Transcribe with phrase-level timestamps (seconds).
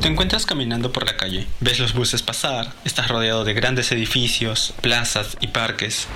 [0.00, 4.72] Te encuentras caminando por la calle, ves los buses pasar, estás rodeado de grandes edificios,
[4.80, 6.06] plazas y parques.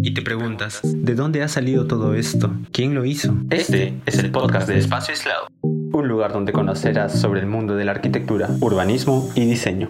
[0.00, 2.52] Y te preguntas, ¿de dónde ha salido todo esto?
[2.70, 3.34] ¿Quién lo hizo?
[3.50, 7.84] Este es el podcast de Espacio Aislado, un lugar donde conocerás sobre el mundo de
[7.84, 9.88] la arquitectura, urbanismo y diseño.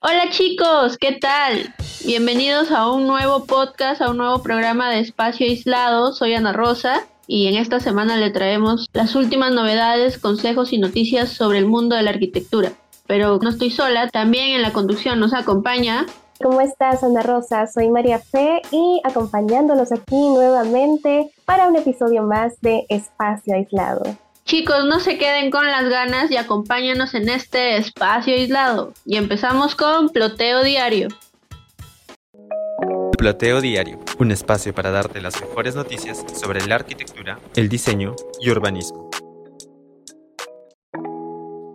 [0.00, 1.74] Hola chicos, ¿qué tal?
[2.06, 6.14] Bienvenidos a un nuevo podcast, a un nuevo programa de Espacio Aislado.
[6.14, 11.30] Soy Ana Rosa y en esta semana le traemos las últimas novedades, consejos y noticias
[11.30, 12.72] sobre el mundo de la arquitectura.
[13.06, 16.06] Pero no estoy sola, también en la conducción nos acompaña.
[16.42, 17.66] ¿Cómo estás, Ana Rosa?
[17.66, 24.02] Soy María Fe y acompañándolos aquí nuevamente para un episodio más de Espacio Aislado.
[24.44, 28.92] Chicos, no se queden con las ganas y acompáñanos en este espacio aislado.
[29.06, 31.08] Y empezamos con Ploteo Diario.
[33.16, 38.50] Ploteo Diario, un espacio para darte las mejores noticias sobre la arquitectura, el diseño y
[38.50, 39.10] urbanismo.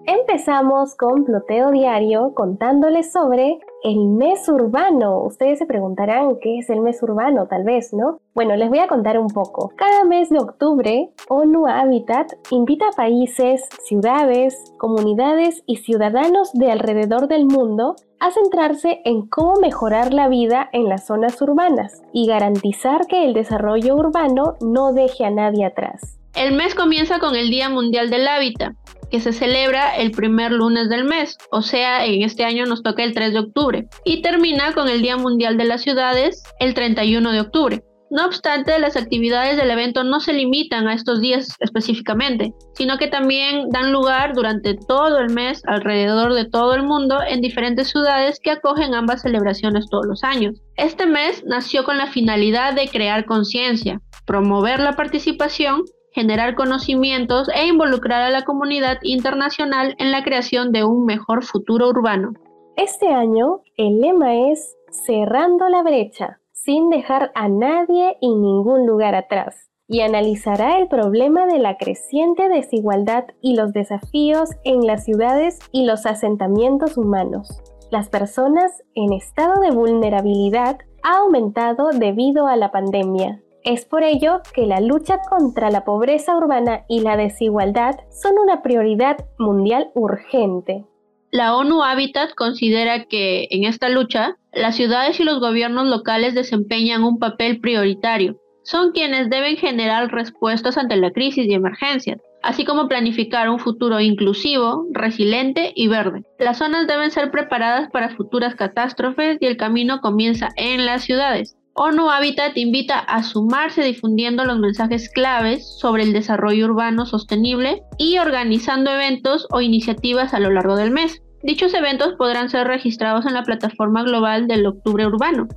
[0.05, 5.21] Empezamos con Ploteo Diario contándoles sobre el mes urbano.
[5.23, 8.19] Ustedes se preguntarán qué es el mes urbano, tal vez, ¿no?
[8.33, 9.71] Bueno, les voy a contar un poco.
[9.75, 17.27] Cada mes de octubre, ONU Habitat invita a países, ciudades, comunidades y ciudadanos de alrededor
[17.27, 23.05] del mundo a centrarse en cómo mejorar la vida en las zonas urbanas y garantizar
[23.07, 26.17] que el desarrollo urbano no deje a nadie atrás.
[26.35, 28.75] El mes comienza con el Día Mundial del Hábitat,
[29.09, 33.03] que se celebra el primer lunes del mes, o sea, en este año nos toca
[33.03, 37.31] el 3 de octubre, y termina con el Día Mundial de las Ciudades el 31
[37.31, 37.83] de octubre.
[38.09, 43.07] No obstante, las actividades del evento no se limitan a estos días específicamente, sino que
[43.07, 48.39] también dan lugar durante todo el mes alrededor de todo el mundo en diferentes ciudades
[48.39, 50.55] que acogen ambas celebraciones todos los años.
[50.77, 55.83] Este mes nació con la finalidad de crear conciencia, promover la participación
[56.17, 61.89] generar conocimientos e involucrar a la comunidad internacional en la creación de un mejor futuro
[61.89, 62.33] urbano.
[62.75, 69.13] Este año el lema es Cerrando la brecha, sin dejar a nadie y ningún lugar
[69.13, 75.59] atrás, y analizará el problema de la creciente desigualdad y los desafíos en las ciudades
[75.71, 77.61] y los asentamientos humanos.
[77.91, 84.41] Las personas en estado de vulnerabilidad ha aumentado debido a la pandemia, es por ello
[84.53, 90.85] que la lucha contra la pobreza urbana y la desigualdad son una prioridad mundial urgente.
[91.31, 97.03] La ONU Habitat considera que en esta lucha las ciudades y los gobiernos locales desempeñan
[97.03, 98.37] un papel prioritario.
[98.63, 103.99] Son quienes deben generar respuestas ante la crisis y emergencias, así como planificar un futuro
[103.99, 106.23] inclusivo, resiliente y verde.
[106.39, 111.57] Las zonas deben ser preparadas para futuras catástrofes y el camino comienza en las ciudades.
[111.79, 118.17] ONU Habitat invita a sumarse difundiendo los mensajes claves sobre el desarrollo urbano sostenible y
[118.17, 121.21] organizando eventos o iniciativas a lo largo del mes.
[121.43, 125.47] Dichos eventos podrán ser registrados en la plataforma global del Octubre Urbano,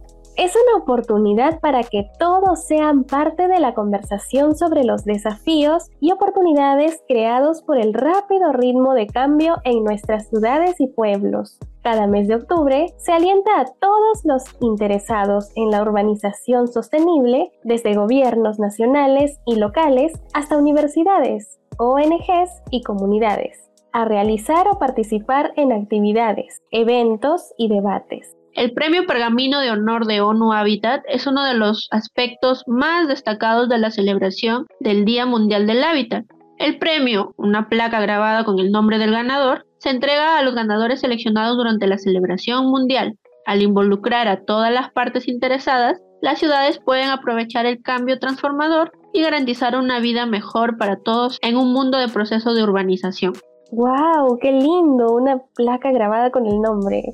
[0.40, 6.12] es una oportunidad para que todos sean parte de la conversación sobre los desafíos y
[6.12, 11.58] oportunidades creados por el rápido ritmo de cambio en nuestras ciudades y pueblos.
[11.82, 17.94] Cada mes de octubre se alienta a todos los interesados en la urbanización sostenible, desde
[17.94, 23.58] gobiernos nacionales y locales hasta universidades, ONGs y comunidades,
[23.92, 30.20] a realizar o participar en actividades, eventos y debates el Premio Pergamino de Honor de
[30.20, 35.66] ONU Habitat es uno de los aspectos más destacados de la celebración del Día Mundial
[35.66, 36.24] del Hábitat.
[36.58, 41.00] El premio, una placa grabada con el nombre del ganador, se entrega a los ganadores
[41.00, 43.16] seleccionados durante la celebración mundial.
[43.46, 49.22] Al involucrar a todas las partes interesadas, las ciudades pueden aprovechar el cambio transformador y
[49.22, 53.32] garantizar una vida mejor para todos en un mundo de proceso de urbanización.
[53.72, 54.38] ¡Wow!
[54.40, 55.12] ¡Qué lindo!
[55.12, 57.04] Una placa grabada con el nombre.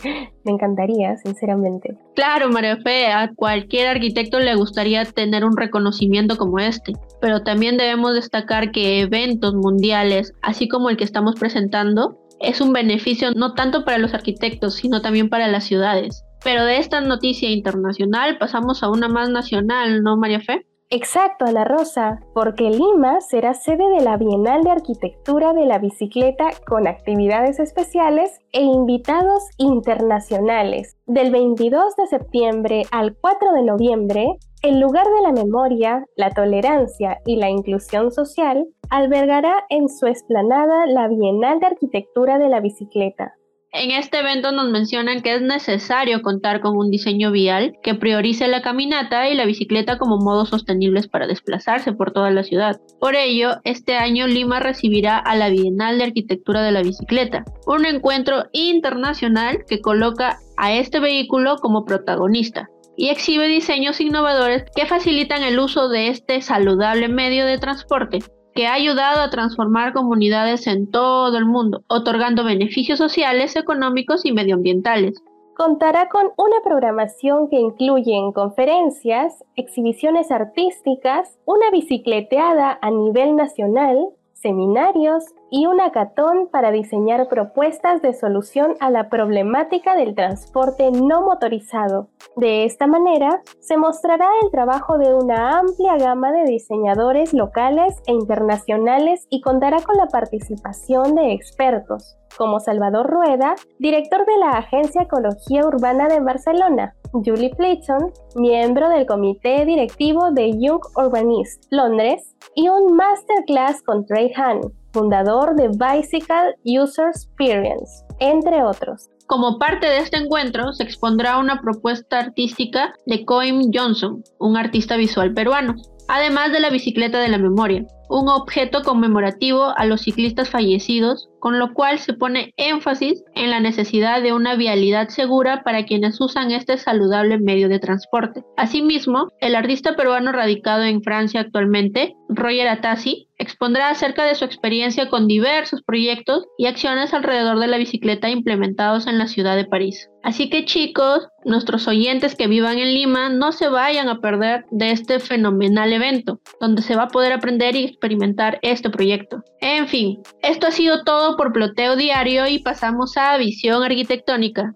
[0.45, 1.97] Me encantaría, sinceramente.
[2.15, 6.93] Claro, María Fe, a cualquier arquitecto le gustaría tener un reconocimiento como este.
[7.21, 12.73] Pero también debemos destacar que eventos mundiales, así como el que estamos presentando, es un
[12.73, 16.25] beneficio no tanto para los arquitectos, sino también para las ciudades.
[16.45, 20.67] Pero de esta noticia internacional pasamos a una más nacional, ¿no, María Fe?
[20.89, 26.51] Exacto, la Rosa, porque Lima será sede de la Bienal de Arquitectura de la Bicicleta
[26.65, 30.97] con actividades especiales e invitados internacionales.
[31.07, 37.19] Del 22 de septiembre al 4 de noviembre, el lugar de la memoria, la tolerancia
[37.27, 43.35] y la inclusión social albergará en su esplanada la Bienal de Arquitectura de la Bicicleta.
[43.79, 48.49] En este evento nos mencionan que es necesario contar con un diseño vial que priorice
[48.49, 52.81] la caminata y la bicicleta como modos sostenibles para desplazarse por toda la ciudad.
[52.99, 57.85] Por ello, este año Lima recibirá a la Bienal de Arquitectura de la Bicicleta, un
[57.85, 65.43] encuentro internacional que coloca a este vehículo como protagonista y exhibe diseños innovadores que facilitan
[65.43, 68.21] el uso de este saludable medio de transporte
[68.57, 74.33] que ha ayudado a transformar comunidades en todo el mundo, otorgando beneficios sociales, económicos y
[74.33, 75.23] medioambientales.
[75.55, 85.25] Contará con una programación que incluye conferencias, exhibiciones artísticas, una bicicleteada a nivel nacional, seminarios
[85.51, 92.09] y un hackathon para diseñar propuestas de solución a la problemática del transporte no motorizado.
[92.37, 98.13] De esta manera, se mostrará el trabajo de una amplia gama de diseñadores locales e
[98.13, 105.03] internacionales y contará con la participación de expertos, como Salvador Rueda, director de la Agencia
[105.03, 112.69] Ecología Urbana de Barcelona, Julie Plichon, miembro del comité directivo de Young Urbanist, Londres, y
[112.69, 114.61] un masterclass con Trey Hahn,
[114.93, 119.09] fundador de Bicycle User Experience, entre otros.
[119.27, 124.97] Como parte de este encuentro, se expondrá una propuesta artística de Coim Johnson, un artista
[124.97, 125.75] visual peruano,
[126.09, 131.61] además de la bicicleta de la memoria, un objeto conmemorativo a los ciclistas fallecidos, con
[131.61, 136.51] lo cual se pone énfasis en la necesidad de una vialidad segura para quienes usan
[136.51, 138.43] este saludable medio de transporte.
[138.57, 145.09] Asimismo, el artista peruano radicado en Francia actualmente, Roger Atassi, expondrá acerca de su experiencia
[145.09, 150.09] con diversos proyectos y acciones alrededor de la bicicleta implementados en la ciudad de París.
[150.23, 154.91] Así que chicos, nuestros oyentes que vivan en Lima no se vayan a perder de
[154.91, 159.45] este fenomenal evento, donde se va a poder aprender y experimentar este proyecto.
[159.61, 164.75] En fin, esto ha sido todo por Ploteo Diario y pasamos a Visión Arquitectónica.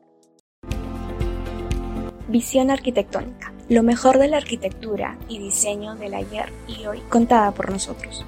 [2.28, 7.70] Visión Arquitectónica, lo mejor de la arquitectura y diseño del ayer y hoy contada por
[7.70, 8.24] nosotros.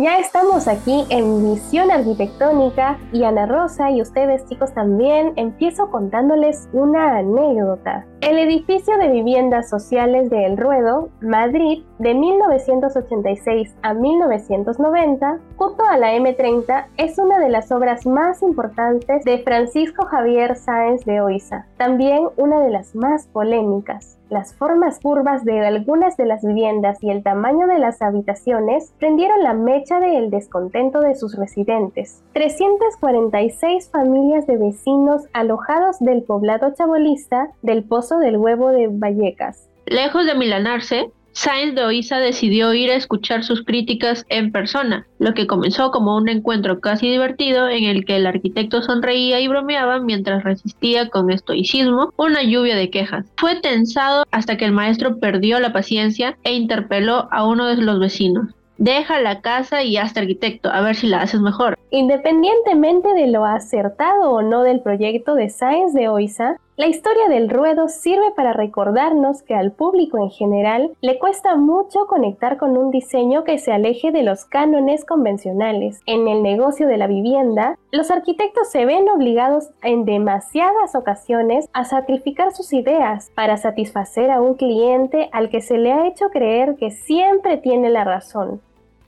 [0.00, 6.68] Ya estamos aquí en Misión Arquitectónica y Ana Rosa y ustedes chicos también empiezo contándoles
[6.72, 8.06] una anécdota.
[8.20, 15.96] El edificio de viviendas sociales de El Ruedo, Madrid, de 1986 a 1990, junto a
[15.96, 21.66] la M30, es una de las obras más importantes de Francisco Javier Sáenz de Oiza,
[21.76, 24.17] también una de las más polémicas.
[24.30, 29.42] Las formas curvas de algunas de las viviendas y el tamaño de las habitaciones prendieron
[29.42, 32.22] la mecha del descontento de sus residentes.
[32.34, 39.66] 346 familias de vecinos alojados del poblado chabolista del Pozo del Huevo de Vallecas.
[39.86, 41.10] Lejos de milanarse,
[41.40, 46.16] Sainz de Oiza decidió ir a escuchar sus críticas en persona, lo que comenzó como
[46.16, 51.30] un encuentro casi divertido en el que el arquitecto sonreía y bromeaba mientras resistía con
[51.30, 53.24] estoicismo una lluvia de quejas.
[53.36, 58.00] Fue tensado hasta que el maestro perdió la paciencia e interpeló a uno de los
[58.00, 58.48] vecinos.
[58.78, 61.78] Deja la casa y hazte arquitecto, a ver si la haces mejor.
[61.90, 67.50] Independientemente de lo acertado o no del proyecto de Science de Oiza, la historia del
[67.50, 72.92] ruedo sirve para recordarnos que al público en general le cuesta mucho conectar con un
[72.92, 76.00] diseño que se aleje de los cánones convencionales.
[76.06, 81.84] En el negocio de la vivienda, los arquitectos se ven obligados en demasiadas ocasiones a
[81.84, 86.76] sacrificar sus ideas para satisfacer a un cliente al que se le ha hecho creer
[86.78, 88.60] que siempre tiene la razón.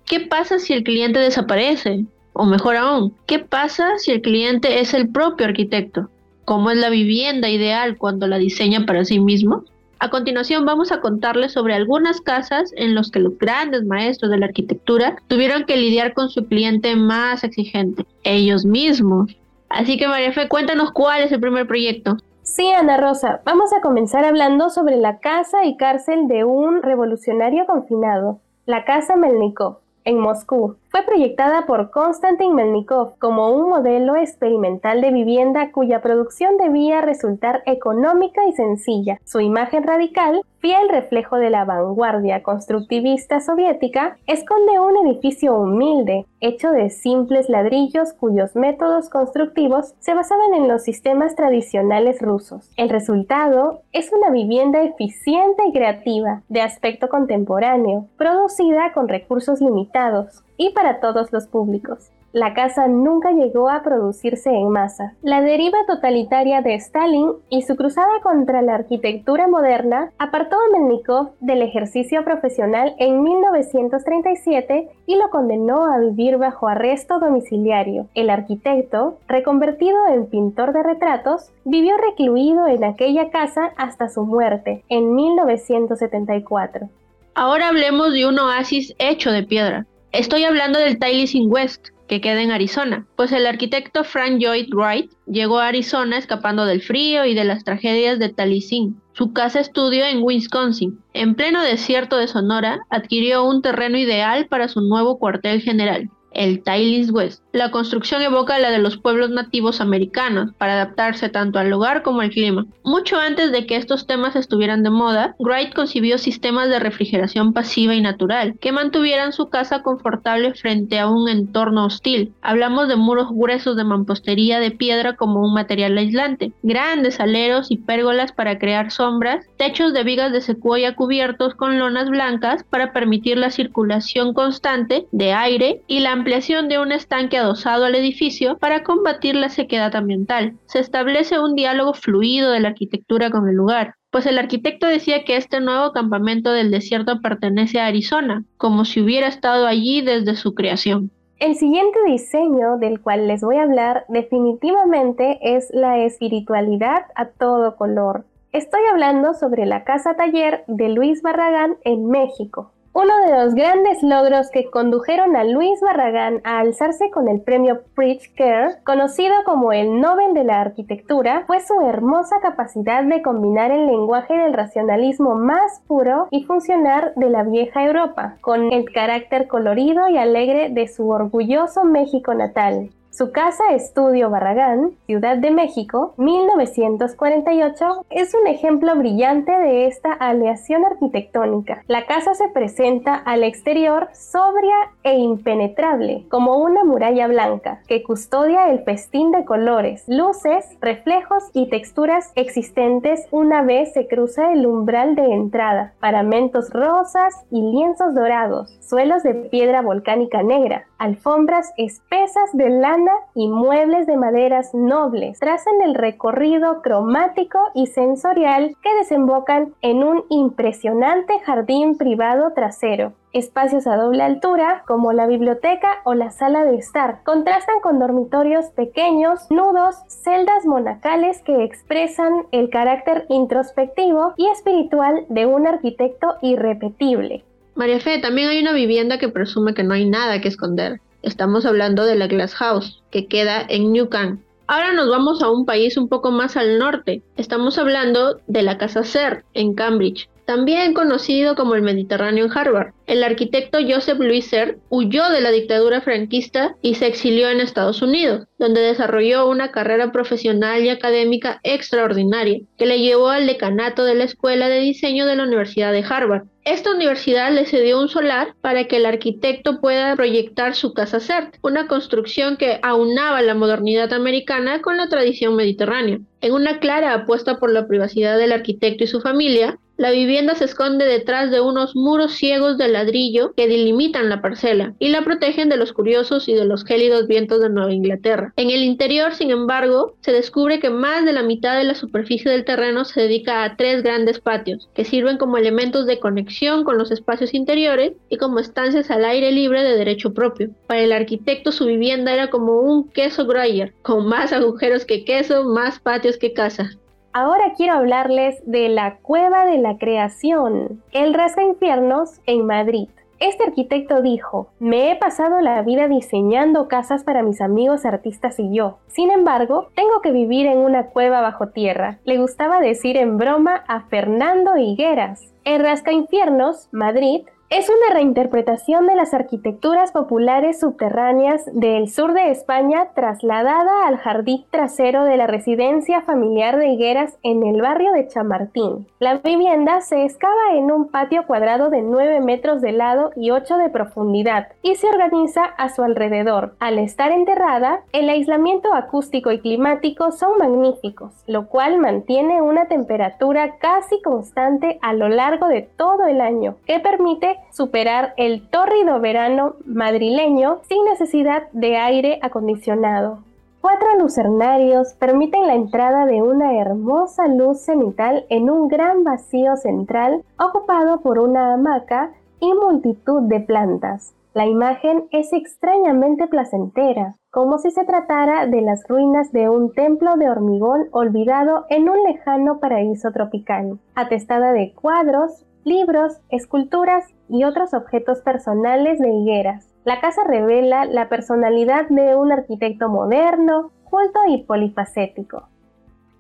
[0.07, 2.05] ¿Qué pasa si el cliente desaparece?
[2.33, 6.09] O mejor aún, ¿qué pasa si el cliente es el propio arquitecto?
[6.51, 9.63] ¿Cómo es la vivienda ideal cuando la diseña para sí mismo?
[10.01, 14.39] A continuación vamos a contarles sobre algunas casas en las que los grandes maestros de
[14.39, 19.31] la arquitectura tuvieron que lidiar con su cliente más exigente, ellos mismos.
[19.69, 22.17] Así que María Fe, cuéntanos cuál es el primer proyecto.
[22.43, 27.65] Sí, Ana Rosa, vamos a comenzar hablando sobre la casa y cárcel de un revolucionario
[27.65, 30.80] confinado, la Casa Melnikov en Moscú.
[30.91, 37.63] Fue proyectada por Konstantin Melnikov como un modelo experimental de vivienda cuya producción debía resultar
[37.67, 39.21] económica y sencilla.
[39.25, 46.71] Su imagen radical, fiel reflejo de la vanguardia constructivista soviética, esconde un edificio humilde, hecho
[46.71, 52.71] de simples ladrillos cuyos métodos constructivos se basaban en los sistemas tradicionales rusos.
[52.77, 60.45] El resultado es una vivienda eficiente y creativa, de aspecto contemporáneo, producida con recursos limitados,
[60.57, 62.11] y para todos los públicos.
[62.33, 65.15] La casa nunca llegó a producirse en masa.
[65.21, 71.33] La deriva totalitaria de Stalin y su cruzada contra la arquitectura moderna apartó a Melnikov
[71.41, 78.07] del ejercicio profesional en 1937 y lo condenó a vivir bajo arresto domiciliario.
[78.15, 84.85] El arquitecto, reconvertido en pintor de retratos, vivió recluido en aquella casa hasta su muerte
[84.89, 86.89] en 1974.
[87.35, 89.87] Ahora hablemos de un oasis hecho de piedra.
[90.13, 95.13] Estoy hablando del Taliesin West, que queda en Arizona, pues el arquitecto Frank Lloyd Wright
[95.29, 99.01] llegó a Arizona escapando del frío y de las tragedias de Taliesin.
[99.13, 100.99] Su casa estudio en Wisconsin.
[101.13, 106.63] En pleno desierto de Sonora, adquirió un terreno ideal para su nuevo cuartel general el
[106.63, 107.43] Tailis West.
[107.53, 112.21] La construcción evoca la de los pueblos nativos americanos, para adaptarse tanto al lugar como
[112.21, 112.67] al clima.
[112.85, 117.97] Mucho antes de que estos temas estuvieran de moda, Wright concibió sistemas de refrigeración pasiva
[117.97, 122.33] y natural, que mantuvieran su casa confortable frente a un entorno hostil.
[122.41, 127.79] Hablamos de muros gruesos de mampostería de piedra como un material aislante, grandes aleros y
[127.79, 133.39] pérgolas para crear sombras, techos de vigas de secuoya cubiertos con lonas blancas para permitir
[133.39, 138.83] la circulación constante de aire y la ampliación de un estanque adosado al edificio para
[138.83, 140.55] combatir la sequedad ambiental.
[140.67, 145.25] Se establece un diálogo fluido de la arquitectura con el lugar, pues el arquitecto decía
[145.25, 150.35] que este nuevo campamento del desierto pertenece a Arizona, como si hubiera estado allí desde
[150.37, 151.11] su creación.
[151.39, 157.77] El siguiente diseño del cual les voy a hablar definitivamente es la espiritualidad a todo
[157.77, 158.25] color.
[158.53, 162.73] Estoy hablando sobre la casa taller de Luis Barragán en México.
[162.93, 167.83] Uno de los grandes logros que condujeron a Luis Barragán a alzarse con el premio
[167.95, 173.87] Pritzker, conocido como el Nobel de la Arquitectura, fue su hermosa capacidad de combinar el
[173.87, 180.09] lenguaje del racionalismo más puro y funcional de la vieja Europa, con el carácter colorido
[180.09, 182.91] y alegre de su orgulloso México natal.
[183.21, 190.87] Su casa estudio Barragán, Ciudad de México, 1948, es un ejemplo brillante de esta aleación
[190.87, 191.83] arquitectónica.
[191.87, 198.71] La casa se presenta al exterior sobria e impenetrable, como una muralla blanca, que custodia
[198.71, 205.15] el festín de colores, luces, reflejos y texturas existentes una vez se cruza el umbral
[205.15, 212.69] de entrada, paramentos rosas y lienzos dorados, suelos de piedra volcánica negra, alfombras espesas de
[212.69, 220.05] lana y muebles de maderas nobles trazan el recorrido cromático y sensorial que desembocan en
[220.05, 223.15] un impresionante jardín privado trasero.
[223.33, 228.67] Espacios a doble altura, como la biblioteca o la sala de estar, contrastan con dormitorios
[228.71, 237.45] pequeños, nudos, celdas monacales que expresan el carácter introspectivo y espiritual de un arquitecto irrepetible.
[237.75, 241.01] María Fe, también hay una vivienda que presume que no hay nada que esconder.
[241.23, 244.43] Estamos hablando de la Glass House, que queda en Newcan.
[244.67, 247.23] Ahora nos vamos a un país un poco más al norte.
[247.37, 252.93] Estamos hablando de la Casa Ser, en Cambridge, también conocido como el Mediterráneo en Harvard.
[253.07, 258.03] El arquitecto Joseph Louis Serre huyó de la dictadura franquista y se exilió en Estados
[258.03, 264.17] Unidos, donde desarrolló una carrera profesional y académica extraordinaria, que le llevó al decanato de
[264.17, 266.47] la Escuela de Diseño de la Universidad de Harvard.
[266.65, 271.57] Esta universidad le cedió un solar para que el arquitecto pueda proyectar su casa CERT,
[271.63, 276.19] una construcción que aunaba la modernidad americana con la tradición mediterránea.
[276.43, 280.65] En una clara apuesta por la privacidad del arquitecto y su familia, la vivienda se
[280.65, 285.69] esconde detrás de unos muros ciegos de ladrillo que delimitan la parcela y la protegen
[285.69, 288.55] de los curiosos y de los gélidos vientos de Nueva Inglaterra.
[288.57, 292.51] En el interior, sin embargo, se descubre que más de la mitad de la superficie
[292.51, 296.97] del terreno se dedica a tres grandes patios, que sirven como elementos de conexión con
[296.97, 300.71] los espacios interiores y como estancias al aire libre de derecho propio.
[300.87, 305.65] Para el arquitecto su vivienda era como un queso Gruyère, con más agujeros que queso,
[305.65, 306.91] más patios que casa.
[307.33, 313.09] Ahora quiero hablarles de la Cueva de la Creación, el Rasca Infiernos en Madrid.
[313.39, 318.75] Este arquitecto dijo, me he pasado la vida diseñando casas para mis amigos artistas y
[318.75, 318.99] yo.
[319.07, 322.19] Sin embargo, tengo que vivir en una cueva bajo tierra.
[322.25, 325.55] Le gustaba decir en broma a Fernando Higueras.
[325.63, 332.51] El Rasca Infiernos, Madrid, es una reinterpretación de las arquitecturas populares subterráneas del sur de
[332.51, 338.27] España trasladada al jardín trasero de la residencia familiar de Higueras en el barrio de
[338.27, 339.07] Chamartín.
[339.21, 343.77] La vivienda se excava en un patio cuadrado de 9 metros de lado y 8
[343.77, 346.75] de profundidad y se organiza a su alrededor.
[346.81, 353.77] Al estar enterrada, el aislamiento acústico y climático son magníficos, lo cual mantiene una temperatura
[353.79, 359.75] casi constante a lo largo de todo el año, que permite superar el tórrido verano
[359.85, 363.39] madrileño sin necesidad de aire acondicionado.
[363.81, 370.45] Cuatro lucernarios permiten la entrada de una hermosa luz cenital en un gran vacío central
[370.59, 374.35] ocupado por una hamaca y multitud de plantas.
[374.53, 380.37] La imagen es extrañamente placentera, como si se tratara de las ruinas de un templo
[380.37, 387.95] de hormigón olvidado en un lejano paraíso tropical, atestada de cuadros, libros, esculturas y otros
[387.95, 389.87] objetos personales de higueras.
[390.05, 395.69] La casa revela la personalidad de un arquitecto moderno, culto y polifacético.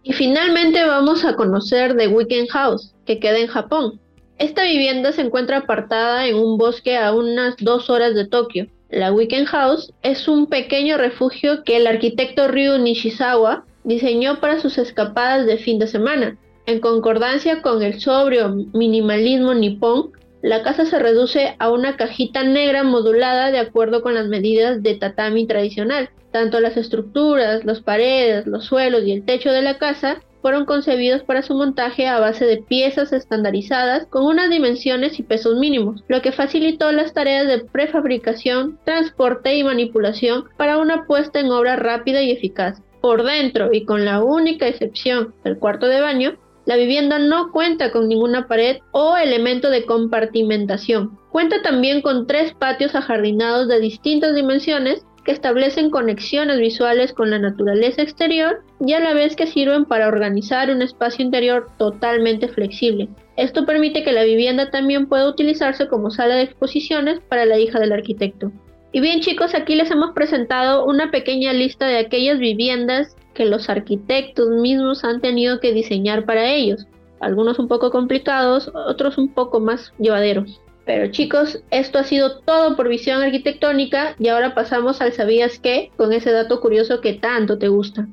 [0.02, 4.00] Y finalmente vamos a conocer The Weekend House, que queda en Japón.
[4.38, 8.66] Esta vivienda se encuentra apartada en un bosque a unas dos horas de Tokio.
[8.88, 14.78] La Weekend House es un pequeño refugio que el arquitecto Ryu Nishizawa diseñó para sus
[14.78, 16.38] escapadas de fin de semana.
[16.66, 20.12] En concordancia con el sobrio minimalismo nipón,
[20.42, 24.94] la casa se reduce a una cajita negra modulada de acuerdo con las medidas de
[24.94, 26.10] tatami tradicional.
[26.32, 31.22] Tanto las estructuras, las paredes, los suelos y el techo de la casa fueron concebidos
[31.22, 36.22] para su montaje a base de piezas estandarizadas con unas dimensiones y pesos mínimos, lo
[36.22, 42.22] que facilitó las tareas de prefabricación, transporte y manipulación para una puesta en obra rápida
[42.22, 42.80] y eficaz.
[43.02, 46.38] Por dentro, y con la única excepción del cuarto de baño,
[46.70, 51.18] la vivienda no cuenta con ninguna pared o elemento de compartimentación.
[51.32, 57.40] Cuenta también con tres patios ajardinados de distintas dimensiones que establecen conexiones visuales con la
[57.40, 63.08] naturaleza exterior y a la vez que sirven para organizar un espacio interior totalmente flexible.
[63.36, 67.80] Esto permite que la vivienda también pueda utilizarse como sala de exposiciones para la hija
[67.80, 68.52] del arquitecto.
[68.92, 73.68] Y bien chicos, aquí les hemos presentado una pequeña lista de aquellas viviendas que los
[73.68, 76.86] arquitectos mismos han tenido que diseñar para ellos.
[77.20, 80.60] Algunos un poco complicados, otros un poco más llevaderos.
[80.86, 85.90] Pero chicos, esto ha sido todo por visión arquitectónica y ahora pasamos al ¿sabías qué?
[85.96, 88.08] con ese dato curioso que tanto te gusta.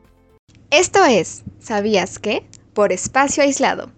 [0.70, 2.46] Esto es ¿Sabías qué?
[2.74, 3.90] por espacio aislado.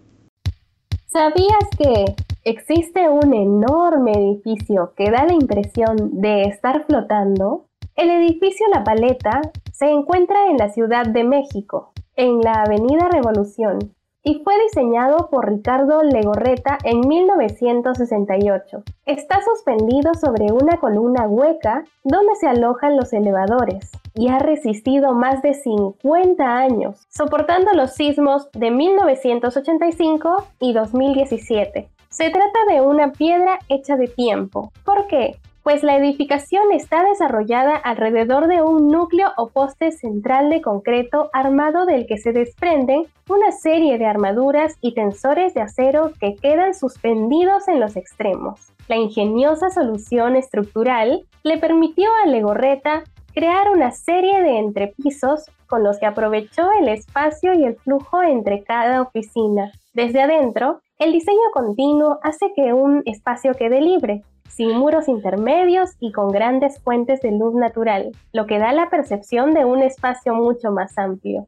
[1.07, 2.05] ¿Sabías que
[2.43, 7.65] existe un enorme edificio que da la impresión de estar flotando?
[7.95, 9.41] El edificio La Paleta
[9.79, 15.47] se encuentra en la Ciudad de México, en la Avenida Revolución, y fue diseñado por
[15.47, 18.83] Ricardo Legorreta en 1968.
[19.05, 25.41] Está suspendido sobre una columna hueca donde se alojan los elevadores y ha resistido más
[25.41, 31.87] de 50 años, soportando los sismos de 1985 y 2017.
[32.09, 34.73] Se trata de una piedra hecha de tiempo.
[34.83, 35.37] ¿Por qué?
[35.63, 41.85] Pues la edificación está desarrollada alrededor de un núcleo o poste central de concreto armado
[41.85, 47.67] del que se desprenden una serie de armaduras y tensores de acero que quedan suspendidos
[47.67, 48.71] en los extremos.
[48.87, 55.99] La ingeniosa solución estructural le permitió a Legorreta crear una serie de entrepisos con los
[55.99, 59.71] que aprovechó el espacio y el flujo entre cada oficina.
[59.93, 66.11] Desde adentro, el diseño continuo hace que un espacio quede libre, sin muros intermedios y
[66.11, 70.71] con grandes fuentes de luz natural, lo que da la percepción de un espacio mucho
[70.71, 71.47] más amplio.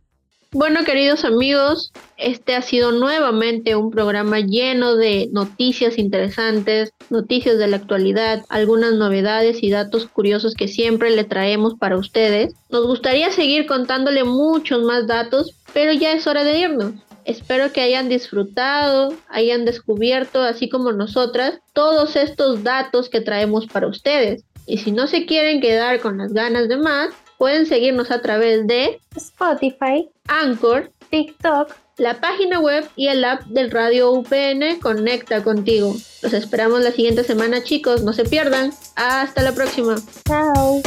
[0.54, 7.68] Bueno, queridos amigos, este ha sido nuevamente un programa lleno de noticias interesantes, noticias de
[7.68, 12.54] la actualidad, algunas novedades y datos curiosos que siempre le traemos para ustedes.
[12.70, 16.94] Nos gustaría seguir contándole muchos más datos, pero ya es hora de irnos.
[17.26, 23.88] Espero que hayan disfrutado, hayan descubierto, así como nosotras, todos estos datos que traemos para
[23.88, 24.44] ustedes.
[24.66, 28.68] Y si no se quieren quedar con las ganas de más, pueden seguirnos a través
[28.68, 35.96] de Spotify, Anchor, TikTok, la página web y el app del Radio UPN Conecta contigo.
[36.22, 38.72] Los esperamos la siguiente semana chicos, no se pierdan.
[38.96, 39.96] Hasta la próxima.
[40.28, 40.82] Chao.